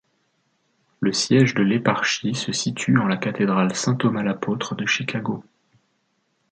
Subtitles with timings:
[0.99, 5.43] Le siège de l'éparchie se situe en la cathédrale Saint-Thomas l'apôtre de Chicago.